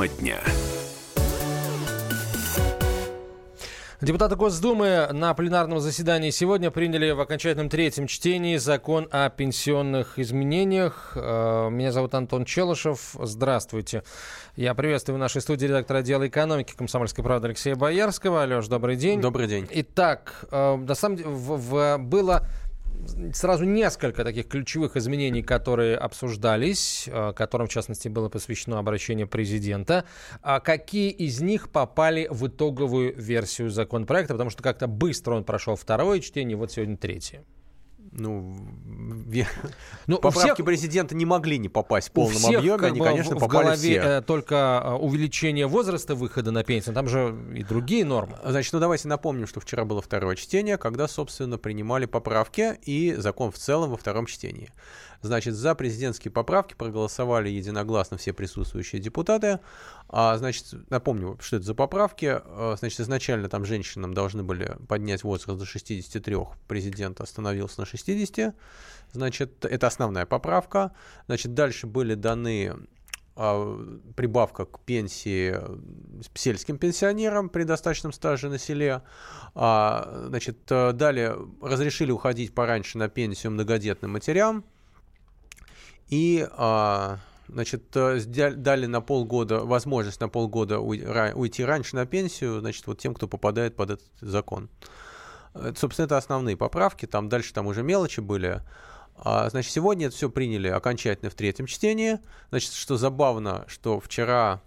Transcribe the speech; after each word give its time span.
Тема 0.00 0.08
дня. 0.08 0.40
Депутаты 4.00 4.34
Госдумы 4.34 5.08
на 5.12 5.34
пленарном 5.34 5.78
заседании 5.78 6.30
сегодня 6.30 6.70
приняли 6.70 7.10
в 7.10 7.20
окончательном 7.20 7.68
третьем 7.68 8.06
чтении 8.06 8.56
закон 8.56 9.08
о 9.10 9.28
пенсионных 9.28 10.18
изменениях. 10.18 11.12
Э, 11.16 11.68
меня 11.70 11.92
зовут 11.92 12.14
Антон 12.14 12.46
Челышев. 12.46 13.14
Здравствуйте. 13.20 14.02
Я 14.56 14.72
приветствую 14.72 15.16
в 15.16 15.20
нашей 15.20 15.42
студии 15.42 15.66
редактора 15.66 15.98
отдела 15.98 16.26
экономики 16.26 16.72
комсомольской 16.74 17.22
правды 17.22 17.48
Алексея 17.48 17.76
Боярского. 17.76 18.42
Алеш, 18.42 18.68
добрый 18.68 18.96
день. 18.96 19.20
Добрый 19.20 19.48
день. 19.48 19.68
Итак, 19.70 20.46
э, 20.50 20.76
на 20.76 20.94
самом 20.94 21.16
деле 21.16 21.28
в, 21.28 21.58
в, 21.58 21.98
было 21.98 22.46
сразу 23.32 23.64
несколько 23.64 24.24
таких 24.24 24.48
ключевых 24.48 24.96
изменений, 24.96 25.42
которые 25.42 25.96
обсуждались, 25.96 27.08
э, 27.10 27.32
которым, 27.34 27.66
в 27.66 27.70
частности, 27.70 28.08
было 28.08 28.28
посвящено 28.28 28.78
обращение 28.78 29.26
президента. 29.26 30.04
А 30.42 30.60
какие 30.60 31.10
из 31.10 31.40
них 31.40 31.70
попали 31.70 32.28
в 32.30 32.46
итоговую 32.46 33.14
версию 33.16 33.70
законопроекта? 33.70 34.34
Потому 34.34 34.50
что 34.50 34.62
как-то 34.62 34.86
быстро 34.86 35.34
он 35.34 35.44
прошел 35.44 35.76
второе 35.76 36.20
чтение, 36.20 36.56
вот 36.56 36.72
сегодня 36.72 36.96
третье 36.96 37.44
ну, 38.12 38.56
ну 40.06 40.16
поправки 40.18 40.54
всех, 40.54 40.66
президента 40.66 41.14
не 41.14 41.24
могли 41.24 41.58
не 41.58 41.68
попасть 41.68 42.08
в 42.08 42.12
полном 42.12 42.38
всех, 42.38 42.58
объеме, 42.58 42.86
они, 42.88 43.00
конечно, 43.00 43.36
в, 43.36 43.38
попали 43.38 43.48
в 43.48 43.66
голове 43.66 44.00
все. 44.00 44.08
Э, 44.08 44.22
только 44.22 44.82
э, 44.84 44.92
увеличение 44.94 45.66
возраста 45.66 46.14
выхода 46.14 46.50
на 46.50 46.64
пенсию, 46.64 46.94
там 46.94 47.08
же 47.08 47.36
и 47.54 47.62
другие 47.62 48.04
нормы. 48.04 48.36
Значит, 48.44 48.72
ну 48.72 48.80
давайте 48.80 49.06
напомним, 49.06 49.46
что 49.46 49.60
вчера 49.60 49.84
было 49.84 50.02
второе 50.02 50.34
чтение, 50.34 50.76
когда, 50.76 51.06
собственно, 51.06 51.56
принимали 51.56 52.06
поправки 52.06 52.78
и 52.84 53.14
закон 53.14 53.52
в 53.52 53.58
целом 53.58 53.90
во 53.90 53.96
втором 53.96 54.26
чтении. 54.26 54.70
Значит, 55.22 55.54
за 55.54 55.74
президентские 55.74 56.32
поправки 56.32 56.74
проголосовали 56.74 57.50
единогласно 57.50 58.16
все 58.16 58.32
присутствующие 58.32 59.02
депутаты. 59.02 59.60
А, 60.08 60.36
значит, 60.38 60.66
напомню, 60.88 61.36
что 61.40 61.56
это 61.56 61.66
за 61.66 61.74
поправки. 61.74 62.40
А, 62.42 62.76
значит, 62.78 63.00
изначально 63.00 63.48
там 63.50 63.66
женщинам 63.66 64.14
должны 64.14 64.42
были 64.42 64.76
поднять 64.88 65.22
возраст 65.22 65.58
до 65.58 65.66
63, 65.66 66.36
президент 66.66 67.20
остановился 67.20 67.80
на 67.80 67.86
60. 67.86 68.54
Значит, 69.12 69.64
это 69.64 69.86
основная 69.86 70.24
поправка. 70.24 70.92
Значит, 71.26 71.52
дальше 71.52 71.86
были 71.86 72.14
даны 72.14 72.74
а, 73.36 73.78
прибавка 74.16 74.64
к 74.64 74.80
пенсии 74.80 75.54
сельским 76.34 76.78
пенсионерам 76.78 77.50
при 77.50 77.64
достаточном 77.64 78.14
стаже 78.14 78.48
на 78.48 78.56
селе. 78.56 79.02
А, 79.54 80.24
значит, 80.28 80.60
далее 80.66 81.36
разрешили 81.60 82.10
уходить 82.10 82.54
пораньше 82.54 82.96
на 82.96 83.10
пенсию 83.10 83.52
многодетным 83.52 84.12
матерям. 84.12 84.64
И 86.10 86.46
а, 86.52 87.18
значит, 87.48 87.96
э, 87.96 88.20
дали 88.20 88.86
на 88.86 89.00
полгода, 89.00 89.60
возможность 89.60 90.20
на 90.20 90.28
полгода 90.28 90.80
уйти 90.80 91.64
раньше 91.64 91.96
на 91.96 92.06
пенсию, 92.06 92.60
значит, 92.60 92.86
вот 92.86 92.98
тем, 92.98 93.14
кто 93.14 93.28
попадает 93.28 93.76
под 93.76 93.90
этот 93.90 94.06
закон. 94.20 94.68
Это, 95.54 95.78
собственно, 95.78 96.06
это 96.06 96.16
основные 96.16 96.56
поправки, 96.56 97.06
там 97.06 97.28
дальше 97.28 97.52
там 97.52 97.66
уже 97.66 97.82
мелочи 97.82 98.20
были. 98.20 98.62
А, 99.16 99.50
значит, 99.50 99.72
сегодня 99.72 100.06
это 100.06 100.16
все 100.16 100.30
приняли 100.30 100.68
окончательно 100.68 101.30
в 101.30 101.34
третьем 101.34 101.66
чтении. 101.66 102.18
Значит, 102.50 102.72
что 102.72 102.96
забавно, 102.96 103.64
что 103.66 104.00
вчера, 104.00 104.62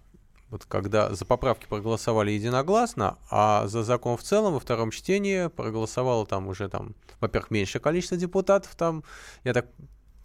вот 0.50 0.64
когда 0.66 1.12
за 1.14 1.24
поправки 1.24 1.66
проголосовали 1.66 2.30
единогласно, 2.30 3.18
а 3.30 3.66
за 3.66 3.82
закон 3.82 4.16
в 4.16 4.22
целом 4.22 4.54
во 4.54 4.60
втором 4.60 4.90
чтении 4.90 5.48
проголосовало 5.48 6.26
там 6.26 6.48
уже 6.48 6.68
там, 6.68 6.94
во-первых, 7.20 7.50
меньшее 7.50 7.82
количество 7.82 8.16
депутатов, 8.16 8.74
там, 8.76 9.02
я 9.42 9.54
так 9.54 9.66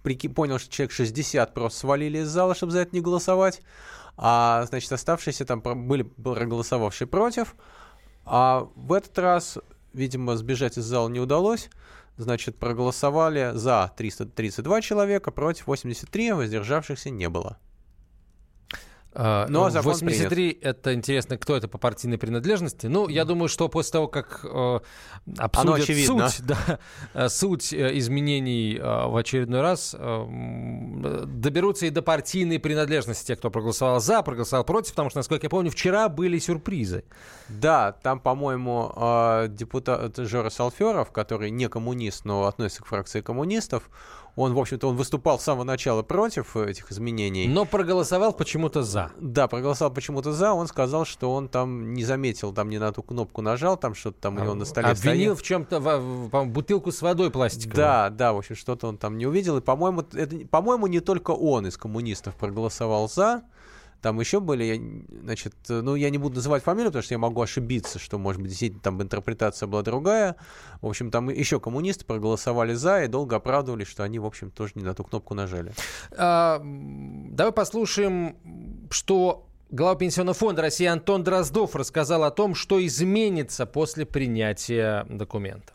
понял, 0.03 0.59
что 0.59 0.71
человек 0.71 0.91
60 0.91 1.53
просто 1.53 1.79
свалили 1.79 2.19
из 2.19 2.27
зала, 2.29 2.55
чтобы 2.55 2.71
за 2.71 2.79
это 2.79 2.95
не 2.95 3.01
голосовать. 3.01 3.61
А, 4.17 4.65
значит, 4.67 4.91
оставшиеся 4.91 5.45
там 5.45 5.61
были 5.61 6.03
проголосовавшие 6.03 7.07
против. 7.07 7.55
А 8.25 8.67
в 8.75 8.93
этот 8.93 9.17
раз, 9.17 9.57
видимо, 9.93 10.35
сбежать 10.35 10.77
из 10.77 10.83
зала 10.83 11.09
не 11.09 11.19
удалось. 11.19 11.69
Значит, 12.17 12.57
проголосовали 12.57 13.51
за 13.53 13.93
332 13.95 14.81
человека, 14.81 15.31
против 15.31 15.67
83, 15.67 16.33
воздержавшихся 16.33 17.09
не 17.09 17.29
было. 17.29 17.57
А, 19.21 19.47
Но 19.49 19.65
ну, 19.65 19.69
закон 19.69 19.91
83 19.91 20.53
принят. 20.53 20.65
это 20.65 20.93
интересно, 20.93 21.37
кто 21.37 21.57
это 21.57 21.67
по 21.67 21.77
партийной 21.77 22.17
принадлежности. 22.17 22.87
Ну, 22.87 23.09
я 23.09 23.25
думаю, 23.25 23.49
что 23.49 23.67
после 23.67 23.91
того, 23.91 24.07
как 24.07 24.45
э, 24.45 24.79
обсудят 25.37 25.85
суть, 25.85 26.41
да, 26.45 26.79
э, 27.13 27.27
суть 27.27 27.73
э, 27.73 27.97
изменений 27.97 28.77
э, 28.77 28.81
в 28.81 29.17
очередной 29.17 29.59
раз, 29.59 29.93
э, 29.99 31.25
доберутся 31.25 31.87
и 31.87 31.89
до 31.89 32.01
партийной 32.01 32.59
принадлежности 32.59 33.27
тех, 33.27 33.39
кто 33.39 33.51
проголосовал 33.51 33.99
за, 33.99 34.21
проголосовал 34.21 34.63
против, 34.63 34.91
потому 34.91 35.09
что, 35.09 35.19
насколько 35.19 35.47
я 35.47 35.49
помню, 35.49 35.69
вчера 35.69 36.07
были 36.07 36.39
сюрпризы. 36.39 37.03
Да, 37.49 37.91
там, 37.91 38.21
по-моему, 38.21 38.93
э, 38.95 39.47
депутат 39.49 40.15
Жора 40.15 40.49
Салферов, 40.49 41.11
который 41.11 41.49
не 41.49 41.67
коммунист, 41.67 42.23
но 42.23 42.45
относится 42.45 42.83
к 42.83 42.85
фракции 42.85 43.19
коммунистов, 43.19 43.89
он, 44.39 44.53
в 44.53 44.59
общем-то, 44.59 44.87
он 44.87 44.95
выступал 44.95 45.37
с 45.37 45.43
самого 45.43 45.65
начала 45.65 46.01
против 46.01 46.55
этих 46.55 46.91
изменений. 46.91 47.45
Но 47.47 47.65
проголосовал 47.65 48.31
почему-то 48.31 48.83
за. 48.83 49.11
Да, 49.19 49.49
проголосовал 49.49 49.93
почему-то 49.93 50.31
за. 50.31 50.53
Он 50.53 50.67
сказал, 50.67 51.03
что 51.03 51.33
он 51.33 51.49
там 51.49 51.93
не 51.93 52.05
заметил, 52.05 52.53
там 52.53 52.69
не 52.69 52.77
на 52.77 52.93
ту 52.93 53.03
кнопку 53.03 53.41
нажал, 53.41 53.75
там 53.75 53.93
что-то 53.95 54.21
там 54.21 54.37
у 54.37 54.39
него 54.39 54.53
на 54.53 54.63
столе 54.63 54.87
Обвинил 54.87 55.33
стоит. 55.33 55.45
в 55.45 55.47
чем-то, 55.47 55.79
в, 55.81 56.29
в, 56.29 56.45
бутылку 56.45 56.93
с 56.93 57.01
водой 57.01 57.31
пластиковой. 57.31 57.75
Да, 57.75 58.09
да, 58.09 58.31
в 58.31 58.37
общем, 58.37 58.55
что-то 58.55 58.87
он 58.87 58.97
там 58.97 59.17
не 59.17 59.27
увидел. 59.27 59.57
И, 59.57 59.61
по-моему, 59.61 60.05
это, 60.13 60.47
по-моему, 60.49 60.87
не 60.87 61.01
только 61.01 61.31
он 61.31 61.67
из 61.67 61.75
коммунистов 61.75 62.35
проголосовал 62.35 63.09
за. 63.09 63.43
Там 64.01 64.19
еще 64.19 64.39
были, 64.39 65.05
значит, 65.21 65.53
ну, 65.67 65.95
я 65.95 66.09
не 66.09 66.17
буду 66.17 66.35
называть 66.35 66.63
фамилию, 66.63 66.89
потому 66.89 67.03
что 67.03 67.13
я 67.13 67.19
могу 67.19 67.41
ошибиться, 67.41 67.99
что, 67.99 68.17
может 68.17 68.41
быть, 68.41 68.49
действительно 68.49 68.81
там 68.81 69.01
интерпретация 69.01 69.67
была 69.67 69.81
другая. 69.81 70.35
В 70.81 70.87
общем, 70.87 71.11
там 71.11 71.29
еще 71.29 71.59
коммунисты 71.59 72.05
проголосовали 72.05 72.73
за 72.73 73.03
и 73.03 73.07
долго 73.07 73.35
оправдывались, 73.35 73.87
что 73.87 74.03
они, 74.03 74.19
в 74.19 74.25
общем, 74.25 74.51
тоже 74.51 74.73
не 74.75 74.83
на 74.83 74.93
ту 74.93 75.03
кнопку 75.03 75.33
нажали. 75.33 75.73
А, 76.17 76.61
давай 76.63 77.51
послушаем, 77.51 78.37
что 78.89 79.45
Глава 79.71 79.93
Пенсионного 79.95 80.33
фонда 80.33 80.63
России 80.63 80.87
Антон 80.87 81.23
Дроздов 81.23 81.75
рассказал 81.75 82.23
о 82.23 82.31
том, 82.31 82.55
что 82.55 82.83
изменится 82.83 83.67
после 83.67 84.03
принятия 84.03 85.05
документа. 85.07 85.73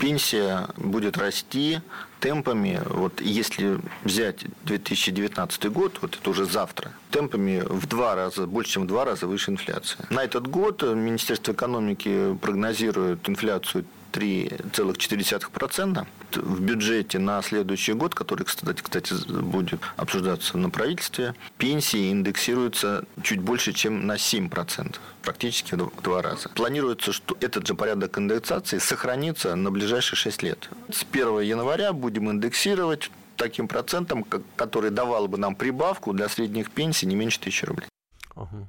Пенсия 0.00 0.68
будет 0.76 1.16
расти 1.16 1.80
темпами, 2.20 2.80
вот 2.86 3.20
если 3.20 3.78
взять 4.04 4.44
2019 4.64 5.66
год, 5.66 5.98
вот 6.00 6.18
это 6.20 6.30
уже 6.30 6.44
завтра, 6.44 6.92
темпами 7.10 7.62
в 7.64 7.86
два 7.86 8.14
раза, 8.14 8.46
больше, 8.46 8.72
чем 8.72 8.84
в 8.84 8.86
два 8.86 9.04
раза 9.04 9.26
выше 9.26 9.50
инфляции. 9.50 9.98
На 10.10 10.24
этот 10.24 10.46
год 10.48 10.82
Министерство 10.82 11.52
экономики 11.52 12.36
прогнозирует 12.40 13.28
инфляцию 13.28 13.84
3,4%. 14.16 16.06
В 16.34 16.60
бюджете 16.60 17.18
на 17.18 17.42
следующий 17.42 17.92
год, 17.92 18.14
который, 18.14 18.44
кстати, 18.44 18.80
кстати, 18.80 19.14
будет 19.28 19.80
обсуждаться 19.96 20.56
на 20.58 20.70
правительстве, 20.70 21.34
пенсии 21.58 22.10
индексируются 22.10 23.04
чуть 23.22 23.40
больше, 23.40 23.72
чем 23.72 24.06
на 24.06 24.16
7%, 24.16 24.96
практически 25.22 25.74
в 25.74 26.02
два 26.02 26.22
раза. 26.22 26.48
Планируется, 26.50 27.12
что 27.12 27.36
этот 27.40 27.66
же 27.66 27.74
порядок 27.74 28.18
индексации 28.18 28.78
сохранится 28.78 29.54
на 29.54 29.70
ближайшие 29.70 30.16
6 30.16 30.42
лет. 30.42 30.70
С 30.90 31.04
1 31.10 31.40
января 31.40 31.92
будем 31.92 32.30
индексировать 32.30 33.10
таким 33.36 33.68
процентом, 33.68 34.24
который 34.56 34.90
давал 34.90 35.28
бы 35.28 35.36
нам 35.36 35.54
прибавку 35.54 36.12
для 36.12 36.28
средних 36.28 36.70
пенсий 36.70 37.06
не 37.06 37.16
меньше 37.16 37.38
тысячи 37.38 37.64
рублей. 37.66 37.88
Ага. 38.34 38.68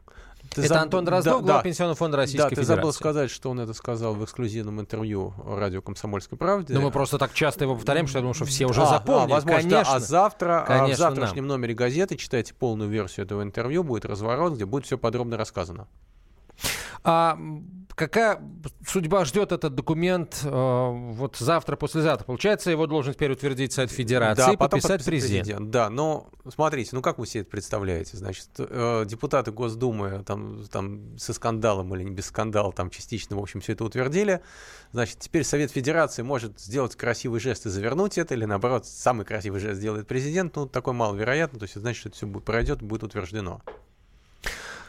Ты 0.61 0.65
это 0.67 0.73
заб... 0.75 0.83
Антон 0.83 1.05
Дроздов, 1.05 1.45
да, 1.45 1.57
да. 1.57 1.61
Пенсионного 1.61 1.95
фонда 1.95 2.17
Российской 2.17 2.43
да, 2.43 2.49
Федерации. 2.49 2.71
ты 2.71 2.75
забыл 2.75 2.93
сказать, 2.93 3.29
что 3.29 3.49
он 3.49 3.59
это 3.59 3.73
сказал 3.73 4.15
в 4.15 4.23
эксклюзивном 4.23 4.81
интервью 4.81 5.33
радио 5.45 5.81
«Комсомольской 5.81 6.37
правде». 6.37 6.73
Ну, 6.73 6.81
мы 6.81 6.91
просто 6.91 7.17
так 7.17 7.33
часто 7.33 7.65
его 7.65 7.75
повторяем, 7.75 8.07
что 8.07 8.17
я 8.17 8.21
думаю, 8.21 8.33
что 8.33 8.45
все 8.45 8.65
уже 8.65 8.81
а, 8.81 8.85
запомнили. 8.85 9.31
А, 9.31 9.35
возможно, 9.35 9.61
конечно. 9.61 9.95
А 9.95 9.99
завтра, 9.99 10.65
конечно, 10.67 10.93
а 10.93 10.95
в 10.95 10.97
завтрашнем 10.97 11.47
нам. 11.47 11.59
номере 11.59 11.73
газеты 11.73 12.15
читайте 12.17 12.53
полную 12.53 12.89
версию 12.89 13.25
этого 13.25 13.43
интервью, 13.43 13.83
будет 13.83 14.05
разворот, 14.05 14.53
где 14.53 14.65
будет 14.65 14.85
все 14.85 14.97
подробно 14.97 15.37
рассказано. 15.37 15.87
А 17.09 17.39
какая 17.95 18.41
судьба 18.85 19.23
ждет 19.23 19.53
этот 19.53 19.73
документ 19.73 20.41
э, 20.43 20.49
вот 20.49 21.37
завтра, 21.37 21.77
послезавтра? 21.77 22.25
Получается, 22.25 22.69
его 22.69 22.85
должен 22.85 23.13
теперь 23.13 23.31
утвердить 23.31 23.71
Совет 23.71 23.91
Федерации 23.91 24.45
да, 24.45 24.51
и 24.51 24.57
подписать 24.57 25.05
президент. 25.05 25.45
президент. 25.45 25.69
Да, 25.69 25.89
но 25.89 26.27
смотрите, 26.53 26.89
ну 26.91 27.01
как 27.01 27.17
вы 27.17 27.25
себе 27.25 27.41
это 27.41 27.49
представляете? 27.49 28.17
Значит, 28.17 28.49
э, 28.57 29.05
депутаты 29.07 29.51
Госдумы 29.51 30.21
там, 30.25 30.65
там 30.69 31.17
со 31.17 31.31
скандалом 31.31 31.95
или 31.95 32.03
не 32.03 32.11
без 32.11 32.25
скандала, 32.25 32.73
там 32.73 32.89
частично, 32.89 33.37
в 33.37 33.39
общем, 33.39 33.61
все 33.61 33.71
это 33.71 33.85
утвердили. 33.85 34.41
Значит, 34.91 35.19
теперь 35.19 35.45
Совет 35.45 35.71
Федерации 35.71 36.23
может 36.23 36.59
сделать 36.59 36.93
красивый 36.97 37.39
жест 37.39 37.67
и 37.67 37.69
завернуть 37.69 38.17
это, 38.17 38.33
или 38.33 38.43
наоборот, 38.43 38.85
самый 38.85 39.25
красивый 39.25 39.61
жест 39.61 39.79
сделает 39.79 40.07
президент. 40.07 40.57
Ну, 40.57 40.65
такой 40.65 40.91
маловероятно, 40.91 41.57
то 41.57 41.63
есть 41.63 41.75
значит, 41.75 42.01
что 42.01 42.09
это 42.09 42.17
все 42.17 42.27
пройдет, 42.27 42.81
будет 42.81 43.03
утверждено. 43.03 43.61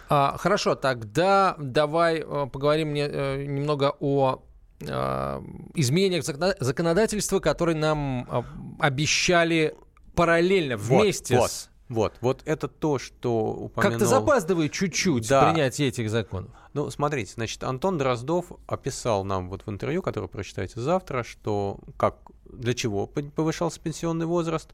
А, 0.08 0.36
хорошо, 0.38 0.74
тогда 0.74 1.54
давай 1.58 2.20
э, 2.20 2.46
поговорим 2.50 2.88
мне, 2.88 3.06
э, 3.06 3.44
немного 3.44 3.94
о 4.00 4.42
э, 4.80 5.42
изменениях 5.74 6.24
законодательства, 6.24 7.40
которые 7.40 7.76
нам 7.76 8.76
обещали 8.78 9.74
параллельно, 10.14 10.76
вместе 10.76 11.36
вот, 11.36 11.50
с 11.50 11.70
Вот, 11.88 12.14
вот 12.20 12.42
это 12.44 12.68
то, 12.68 12.98
что 12.98 13.50
упомянул... 13.50 13.98
Как-то 13.98 14.06
запаздывает 14.06 14.72
чуть-чуть 14.72 15.28
да. 15.28 15.50
принятие 15.50 15.88
этих 15.88 16.10
законов. 16.10 16.50
Ну, 16.72 16.90
смотрите, 16.90 17.32
значит, 17.34 17.62
Антон 17.62 17.98
Дроздов 17.98 18.46
описал 18.66 19.24
нам 19.24 19.48
вот 19.48 19.66
в 19.66 19.70
интервью, 19.70 20.02
которое 20.02 20.28
прочитаете 20.28 20.80
завтра, 20.80 21.22
что 21.22 21.78
как, 21.96 22.16
для 22.44 22.74
чего 22.74 23.06
повышался 23.06 23.80
пенсионный 23.80 24.26
возраст, 24.26 24.70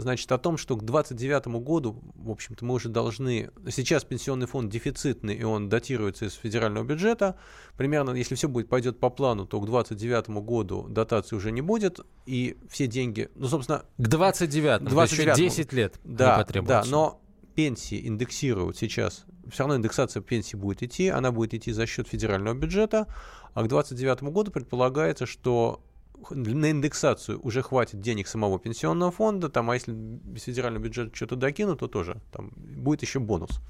значит, 0.00 0.30
о 0.32 0.38
том, 0.38 0.56
что 0.56 0.76
к 0.76 0.84
2029 0.84 1.62
году, 1.62 2.02
в 2.14 2.30
общем-то, 2.30 2.64
мы 2.64 2.74
уже 2.74 2.88
должны... 2.88 3.50
Сейчас 3.70 4.04
пенсионный 4.04 4.46
фонд 4.46 4.70
дефицитный, 4.70 5.34
и 5.34 5.44
он 5.44 5.68
датируется 5.68 6.26
из 6.26 6.34
федерального 6.34 6.84
бюджета. 6.84 7.36
Примерно, 7.76 8.10
если 8.10 8.34
все 8.34 8.48
будет 8.48 8.68
пойдет 8.68 8.98
по 8.98 9.10
плану, 9.10 9.46
то 9.46 9.60
к 9.60 9.66
2029 9.66 10.30
году 10.44 10.86
дотации 10.88 11.36
уже 11.36 11.52
не 11.52 11.60
будет, 11.60 12.00
и 12.26 12.56
все 12.68 12.86
деньги... 12.86 13.30
Ну, 13.34 13.48
собственно... 13.48 13.84
К 13.98 14.08
29 14.08 14.84
29 14.84 15.38
еще 15.38 15.48
10 15.48 15.72
лет 15.72 16.00
да, 16.04 16.36
не 16.36 16.44
потребуется. 16.44 16.82
Да, 16.82 16.90
но 16.90 17.20
пенсии 17.54 18.06
индексируют 18.06 18.76
сейчас. 18.76 19.24
Все 19.50 19.64
равно 19.64 19.76
индексация 19.76 20.22
пенсии 20.22 20.56
будет 20.56 20.82
идти, 20.82 21.08
она 21.08 21.32
будет 21.32 21.54
идти 21.54 21.72
за 21.72 21.86
счет 21.86 22.08
федерального 22.08 22.54
бюджета, 22.54 23.06
а 23.54 23.62
к 23.62 23.68
2029 23.68 24.32
году 24.32 24.50
предполагается, 24.50 25.26
что 25.26 25.82
на 26.30 26.70
индексацию 26.70 27.40
уже 27.42 27.62
хватит 27.62 28.00
денег 28.00 28.28
самого 28.28 28.58
пенсионного 28.58 29.10
фонда, 29.10 29.48
там, 29.48 29.70
а 29.70 29.74
если 29.74 29.94
федеральный 30.36 30.80
бюджет 30.80 31.14
что-то 31.14 31.36
докинут, 31.36 31.80
то 31.80 31.88
тоже 31.88 32.20
там 32.32 32.52
будет 32.56 33.02
еще 33.02 33.20
бонус. 33.20 33.60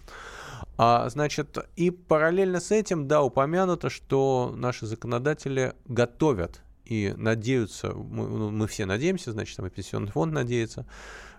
А, 0.77 1.09
значит, 1.09 1.59
и 1.77 1.91
параллельно 1.91 2.61
с 2.61 2.71
этим, 2.71 3.07
да, 3.07 3.23
упомянуто, 3.23 3.91
что 3.91 4.55
наши 4.57 4.87
законодатели 4.87 5.75
готовят 5.87 6.63
и 6.85 7.15
надеются, 7.17 7.93
мы, 7.93 8.27
ну, 8.29 8.51
мы 8.51 8.67
все 8.67 8.87
надеемся, 8.87 9.33
значит, 9.33 9.57
там 9.57 9.67
и 9.67 9.71
пенсионный 9.71 10.11
фонд 10.11 10.33
надеется, 10.33 10.87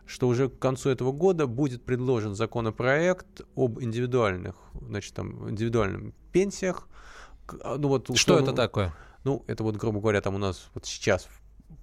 что 0.06 0.28
уже 0.28 0.50
к 0.50 0.60
концу 0.60 0.90
этого 0.90 1.12
года 1.12 1.48
будет 1.48 1.84
предложен 1.84 2.36
законопроект 2.36 3.42
об 3.56 3.82
индивидуальных, 3.82 4.56
значит, 4.80 5.14
там, 5.14 5.50
индивидуальных 5.50 6.14
пенсиях. 6.32 6.88
Ну, 7.52 7.88
вот, 7.88 8.16
что 8.16 8.40
это 8.40 8.54
такое? 8.54 8.94
Ну, 9.24 9.44
это 9.48 9.64
вот, 9.64 9.76
грубо 9.76 10.00
говоря, 10.00 10.22
там 10.22 10.36
у 10.36 10.38
нас 10.38 10.70
вот 10.74 10.86
сейчас, 10.86 11.28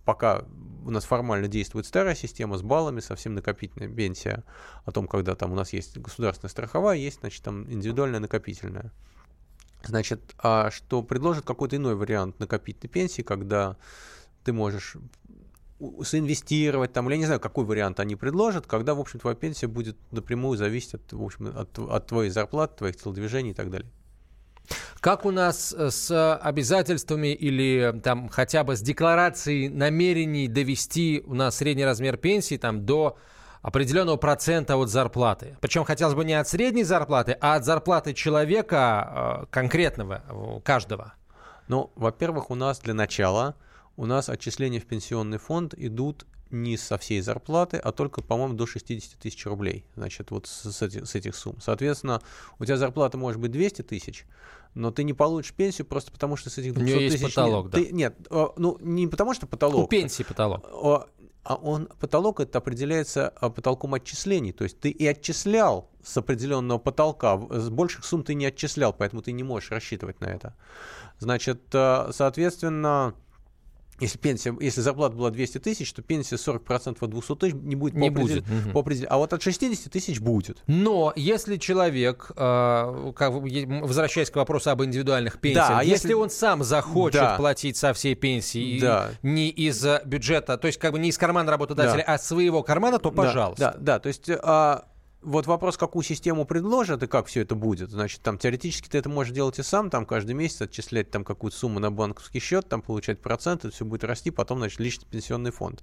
пока 0.05 0.45
у 0.85 0.91
нас 0.91 1.05
формально 1.05 1.49
действует 1.49 1.87
старая 1.87 2.15
система 2.15 2.57
с 2.57 2.63
баллами, 2.63 3.01
совсем 3.01 3.35
накопительная 3.35 3.89
пенсия, 3.89 4.45
о 4.85 4.93
том, 4.93 5.07
когда 5.07 5.35
там 5.35 5.53
у 5.53 5.55
нас 5.55 5.73
есть 5.73 5.97
государственная 5.99 6.51
страховая, 6.51 6.97
есть, 6.97 7.21
значит, 7.21 7.43
там 7.43 7.71
индивидуальная 7.71 8.21
накопительная. 8.21 8.93
Значит, 9.85 10.21
а 10.39 10.71
что 10.71 11.03
предложит 11.03 11.45
какой-то 11.45 11.77
иной 11.77 11.95
вариант 11.95 12.41
накопительной 12.41 12.91
пенсии, 12.91 13.23
когда 13.23 13.77
ты 14.45 14.53
можешь 14.53 14.97
соинвестировать 16.03 16.93
там, 16.93 17.07
или 17.07 17.15
я 17.15 17.19
не 17.19 17.27
знаю, 17.27 17.41
какой 17.41 17.65
вариант 17.65 18.01
они 18.01 18.17
предложат, 18.17 18.67
когда, 18.67 18.95
в 18.95 19.01
общем, 19.01 19.21
твоя 19.21 19.37
пенсия 19.37 19.69
будет 19.69 19.97
напрямую 20.11 20.59
зависеть 20.59 20.95
от, 20.95 21.13
в 21.13 21.23
общем, 21.23 21.57
от, 21.57 21.79
от 21.79 22.07
твоей 22.07 22.31
зарплаты, 22.31 22.79
твоих 22.79 22.97
телодвижений 22.97 23.53
и 23.53 23.55
так 23.55 23.71
далее. 23.71 23.89
Как 25.01 25.25
у 25.25 25.31
нас 25.31 25.73
э, 25.77 25.91
с 25.91 26.37
обязательствами 26.37 27.29
или 27.29 28.01
там 28.03 28.29
хотя 28.29 28.65
бы 28.65 28.75
с 28.77 28.81
декларацией 28.81 29.69
намерений 29.69 30.49
довести 30.49 31.23
у 31.25 31.35
нас 31.35 31.57
средний 31.57 31.85
размер 31.85 32.17
пенсии 32.17 32.57
там 32.57 32.85
до 32.85 33.17
определенного 33.63 34.17
процента 34.17 34.77
от 34.77 34.89
зарплаты. 34.89 35.57
Причем 35.61 35.85
хотелось 35.85 36.15
бы 36.15 36.25
не 36.25 36.35
от 36.35 36.49
средней 36.49 36.85
зарплаты, 36.85 37.37
а 37.41 37.55
от 37.55 37.65
зарплаты 37.65 38.13
человека 38.13 39.43
э, 39.43 39.47
конкретного, 39.51 40.61
каждого. 40.65 41.15
Ну, 41.69 41.93
во-первых, 41.95 42.51
у 42.51 42.57
нас 42.57 42.81
для 42.81 42.95
начала, 42.95 43.55
у 43.97 44.07
нас 44.07 44.29
отчисления 44.29 44.81
в 44.81 44.87
пенсионный 44.87 45.39
фонд 45.39 45.75
идут 45.77 46.27
не 46.51 46.77
со 46.77 46.99
всей 46.99 47.21
зарплаты, 47.21 47.77
а 47.77 47.93
только, 47.93 48.23
по-моему, 48.23 48.55
до 48.55 48.67
60 48.67 49.19
тысяч 49.19 49.47
рублей. 49.47 49.85
Значит, 49.95 50.31
вот 50.31 50.47
с, 50.47 50.73
с, 50.73 50.83
этих, 50.83 51.07
с 51.07 51.15
этих 51.15 51.35
сумм. 51.35 51.61
Соответственно, 51.61 52.23
у 52.59 52.65
тебя 52.65 52.77
зарплата 52.77 53.19
может 53.19 53.41
быть 53.41 53.51
200 53.51 53.83
тысяч, 53.83 54.27
но 54.75 54.91
ты 54.91 55.05
не 55.05 55.13
получишь 55.13 55.53
пенсию 55.53 55.87
просто 55.87 56.13
потому, 56.13 56.37
что 56.37 56.51
с 56.51 56.59
этих 56.59 56.75
200 56.75 56.95
У 56.95 56.99
тысяч... 56.99 57.21
есть 57.21 57.25
потолок, 57.25 57.65
нет, 57.67 57.73
да? 57.73 57.79
Ты, 57.79 57.93
нет, 57.93 58.17
ну 58.57 58.79
не 58.81 59.07
потому, 59.07 59.35
что 59.35 59.47
потолок. 59.47 59.85
У 59.85 59.89
пенсии 59.89 60.23
потолок. 60.23 60.65
А 61.45 61.55
он, 61.55 61.89
потолок 61.99 62.41
это 62.41 62.59
определяется 62.59 63.31
а, 63.41 63.49
потолком 63.49 63.95
отчислений. 63.95 64.53
То 64.53 64.65
есть 64.65 64.81
ты 64.81 64.91
и 64.91 65.07
отчислял 65.07 65.89
с 66.05 66.15
определенного 66.19 66.77
потолка, 66.79 67.41
с 67.51 67.71
больших 67.71 68.05
сумм 68.05 68.23
ты 68.23 68.35
не 68.35 68.45
отчислял, 68.45 68.93
поэтому 68.93 69.23
ты 69.23 69.33
не 69.33 69.43
можешь 69.43 69.71
рассчитывать 69.71 70.21
на 70.21 70.27
это. 70.27 70.55
Значит, 71.21 71.63
а, 71.73 72.11
соответственно, 72.13 73.15
если 74.01 74.19
пенсия, 74.19 74.57
если 74.61 74.81
зарплата 74.81 75.17
была 75.17 75.31
200 75.31 75.59
тысяч, 75.59 75.93
то 75.93 76.03
пенсия 76.03 76.37
40% 76.37 76.97
от 77.01 77.11
200 77.11 77.37
тысяч 77.37 77.55
не 77.55 77.75
будет 77.75 77.95
не 77.95 78.11
по, 78.11 78.21
будет. 78.21 78.45
По 78.73 78.81
определению. 78.81 79.13
А 79.13 79.19
вот 79.19 79.33
от 79.33 79.43
60 79.43 79.93
тысяч 79.93 80.21
будет. 80.21 80.63
Но 80.67 81.13
если 81.17 81.57
человек, 81.57 82.31
э, 82.37 83.13
как, 83.17 83.33
возвращаясь 83.33 84.31
к 84.31 84.37
вопросу 84.37 84.71
об 84.71 84.83
индивидуальных 84.85 85.41
пенсиях, 85.41 85.69
да, 85.69 85.83
если... 85.83 85.93
если 85.93 86.13
он 86.15 86.31
сам 86.31 86.63
захочет 86.63 87.21
да. 87.21 87.37
платить 87.37 87.77
со 87.77 87.93
всей 87.93 88.15
пенсии 88.15 88.81
да. 88.81 89.11
не 89.23 89.49
из 89.49 89.85
бюджета, 90.05 90.59
то 90.59 90.67
есть 90.67 90.79
как 90.79 90.93
бы 90.93 90.99
не 90.99 91.09
из 91.09 91.19
кармана 91.19 91.51
работодателя, 91.51 92.05
да. 92.07 92.15
а 92.15 92.19
своего 92.19 92.63
кармана, 92.63 92.99
то 92.99 93.11
пожалуйста. 93.11 93.61
Да, 93.63 93.73
да, 93.73 93.79
да. 93.81 93.99
то 93.99 94.07
есть... 94.09 94.31
А 94.31 94.85
вот 95.21 95.47
вопрос, 95.47 95.77
какую 95.77 96.05
систему 96.05 96.45
предложат 96.45 97.03
и 97.03 97.09
как 97.09 97.27
все 97.27 97.41
это 97.41 97.57
будет. 97.57 97.91
Значит, 97.91 98.21
там 98.23 98.39
теоретически 98.39 98.89
ты 98.89 98.99
это 98.99 99.09
можешь 99.09 99.33
делать 99.33 99.59
и 99.59 99.63
сам, 99.63 99.91
там 99.91 100.07
каждый 100.07 100.35
месяц 100.35 100.63
отчислять 100.63 101.11
там 101.11 101.25
какую-то 101.25 101.57
сумму 101.57 101.81
на 101.81 101.91
банковский 101.91 102.39
счет, 102.39 102.69
там 102.69 102.83
получать 102.83 103.21
проценты, 103.21 103.71
все 103.71 103.85
будет 103.85 104.05
расти, 104.05 104.31
потом, 104.31 104.59
значит, 104.59 104.79
личный 104.79 105.07
пенсионный 105.11 105.51
фонд. 105.51 105.83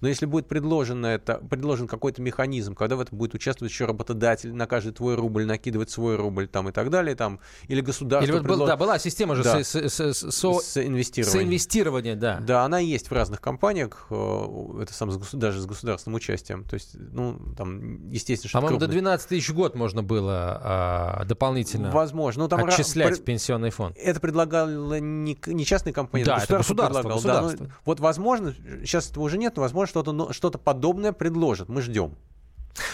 Но 0.00 0.08
если 0.08 0.26
будет 0.26 0.46
предложено 0.46 1.06
это, 1.06 1.38
предложен 1.38 1.88
какой-то 1.88 2.22
механизм, 2.22 2.76
когда 2.76 2.94
в 2.94 3.00
этом 3.00 3.18
будет 3.18 3.34
участвовать 3.34 3.72
еще 3.72 3.86
работодатель, 3.86 4.54
на 4.54 4.66
каждый 4.66 4.92
твой 4.92 5.16
рубль 5.16 5.46
накидывать 5.46 5.90
свой 5.90 6.14
рубль 6.14 6.46
там 6.46 6.68
и 6.68 6.72
так 6.72 6.90
далее, 6.90 7.16
там, 7.16 7.40
или 7.66 7.80
государство... 7.80 8.24
Или 8.24 8.32
вот 8.32 8.42
предлож... 8.42 8.58
был, 8.58 8.66
да, 8.66 8.76
была 8.76 8.98
система 9.00 9.34
же 9.34 9.42
да. 9.42 9.64
со... 9.64 9.90
с 9.90 10.76
инвестированием. 10.76 11.40
С 11.40 11.44
инвестированием, 11.44 12.18
да. 12.20 12.38
Да, 12.40 12.64
она 12.64 12.78
есть 12.78 13.10
в 13.10 13.12
разных 13.12 13.40
компаниях, 13.40 14.06
э, 14.10 14.82
это 14.82 14.92
сам 14.92 15.10
даже 15.32 15.60
с 15.60 15.66
государственным 15.66 16.16
участием. 16.16 16.62
То 16.64 16.74
есть, 16.74 16.94
ну, 16.94 17.40
там, 17.56 18.08
естественно, 18.10 18.48
что 18.48 18.75
По-моему, 18.78 18.92
до 18.92 19.00
12 19.00 19.28
тысяч 19.28 19.50
год 19.50 19.74
можно 19.74 20.02
было 20.02 20.60
а, 20.62 21.24
дополнительно 21.24 21.90
Возможно. 21.90 22.44
Ну, 22.44 22.48
там 22.48 22.64
отчислять 22.64 23.10
ра... 23.10 23.14
в 23.16 23.24
пенсионный 23.24 23.70
фонд. 23.70 23.96
Это 23.98 24.20
предлагала 24.20 24.98
не, 24.98 25.38
не 25.46 25.64
частная 25.64 25.92
компания, 25.92 26.24
да, 26.24 26.36
государство, 26.36 26.54
это 26.54 26.82
государство, 26.82 27.08
государство. 27.08 27.58
Да, 27.58 27.64
ну, 27.64 27.70
вот, 27.84 28.00
возможно, 28.00 28.54
сейчас 28.80 29.10
этого 29.10 29.24
уже 29.24 29.38
нет, 29.38 29.56
но, 29.56 29.62
возможно, 29.62 29.88
что-то, 29.88 30.32
что-то 30.32 30.58
подобное 30.58 31.12
предложат. 31.12 31.68
Мы 31.68 31.82
ждем. 31.82 32.16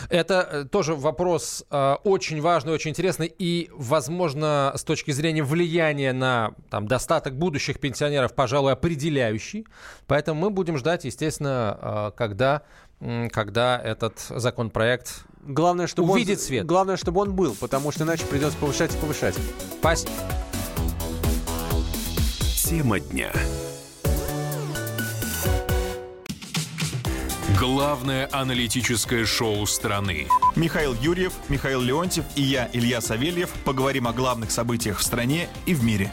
Это 0.08 0.48
э, 0.50 0.64
тоже 0.64 0.94
вопрос 0.94 1.64
э, 1.70 1.96
очень 2.04 2.40
важный, 2.40 2.72
очень 2.72 2.90
интересный 2.90 3.32
и, 3.36 3.70
возможно, 3.72 4.72
с 4.76 4.84
точки 4.84 5.10
зрения 5.10 5.42
влияния 5.42 6.12
на 6.12 6.52
там, 6.70 6.86
достаток 6.86 7.36
будущих 7.36 7.80
пенсионеров, 7.80 8.34
пожалуй, 8.34 8.72
определяющий. 8.72 9.66
Поэтому 10.06 10.40
мы 10.40 10.50
будем 10.50 10.78
ждать, 10.78 11.04
естественно, 11.04 11.78
э, 11.80 12.12
когда, 12.16 12.62
э, 13.00 13.28
когда 13.28 13.80
этот 13.80 14.18
законопроект 14.20 15.24
главное, 15.42 15.86
чтобы 15.86 16.12
увидит 16.12 16.38
он, 16.38 16.44
свет. 16.44 16.66
Главное, 16.66 16.96
чтобы 16.96 17.20
он 17.20 17.34
был, 17.34 17.54
потому 17.58 17.92
что 17.92 18.04
иначе 18.04 18.24
придется 18.26 18.56
повышать 18.58 18.94
и 18.94 18.98
повышать. 18.98 19.34
Спасибо. 19.78 20.12
Тема 22.64 23.00
дня. 23.00 23.32
Главное 27.58 28.28
аналитическое 28.32 29.24
шоу 29.24 29.66
страны. 29.66 30.26
Михаил 30.56 30.94
Юрьев, 30.94 31.32
Михаил 31.48 31.80
Леонтьев 31.80 32.24
и 32.34 32.42
я, 32.42 32.68
Илья 32.72 33.00
Савельев, 33.00 33.50
поговорим 33.64 34.08
о 34.08 34.12
главных 34.12 34.50
событиях 34.50 34.98
в 34.98 35.02
стране 35.02 35.48
и 35.66 35.74
в 35.74 35.84
мире. 35.84 36.12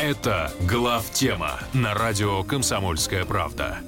Это 0.00 0.50
«Глав 0.60 1.10
тема» 1.10 1.60
на 1.74 1.92
радио 1.92 2.42
«Комсомольская 2.42 3.26
правда». 3.26 3.80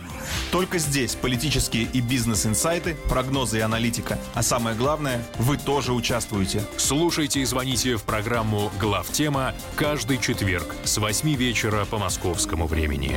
Только 0.50 0.76
здесь 0.76 1.14
политические 1.14 1.85
и 1.85 2.02
бизнес-инсайты, 2.02 2.99
прогнозы 3.09 3.57
и 3.57 3.62
аналитика. 3.62 4.19
А 4.35 4.42
самое 4.42 4.76
главное, 4.76 5.25
вы 5.38 5.57
тоже 5.57 5.95
участвуете. 5.95 6.62
Слушайте 6.76 7.40
и 7.40 7.47
звоните 7.47 7.97
в 7.97 8.02
программу 8.02 8.71
«Глав 8.78 9.11
тема» 9.11 9.54
каждый 9.75 10.19
четверг 10.19 10.75
с 10.85 10.99
8 10.99 11.35
вечера 11.35 11.87
по 11.87 11.97
московскому 11.97 12.66
времени. 12.66 13.16